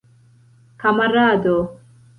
[0.81, 1.57] kamarado